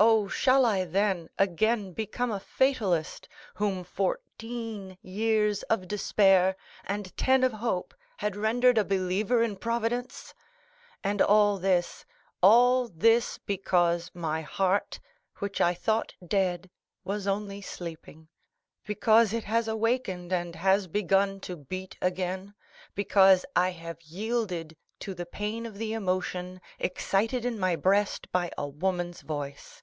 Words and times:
Oh, 0.00 0.28
shall 0.28 0.64
I 0.64 0.84
then, 0.84 1.28
again 1.40 1.92
become 1.92 2.30
a 2.30 2.38
fatalist, 2.38 3.28
whom 3.54 3.82
fourteen 3.82 4.96
years 5.02 5.64
of 5.64 5.88
despair 5.88 6.54
and 6.84 7.16
ten 7.16 7.42
of 7.42 7.54
hope 7.54 7.92
had 8.18 8.36
rendered 8.36 8.78
a 8.78 8.84
believer 8.84 9.42
in 9.42 9.56
Providence? 9.56 10.34
"And 11.02 11.20
all 11.20 11.58
this—all 11.58 12.86
this, 12.86 13.38
because 13.38 14.12
my 14.14 14.42
heart, 14.42 15.00
which 15.40 15.60
I 15.60 15.74
thought 15.74 16.14
dead, 16.24 16.70
was 17.02 17.26
only 17.26 17.60
sleeping; 17.60 18.28
because 18.86 19.32
it 19.32 19.42
has 19.44 19.66
awakened 19.66 20.32
and 20.32 20.54
has 20.54 20.86
begun 20.86 21.40
to 21.40 21.56
beat 21.56 21.96
again, 22.00 22.54
because 22.94 23.44
I 23.56 23.70
have 23.72 24.00
yielded 24.02 24.76
to 25.00 25.12
the 25.12 25.26
pain 25.26 25.66
of 25.66 25.76
the 25.76 25.92
emotion 25.92 26.60
excited 26.78 27.44
in 27.44 27.58
my 27.58 27.74
breast 27.74 28.30
by 28.30 28.52
a 28.56 28.68
woman's 28.68 29.22
voice. 29.22 29.82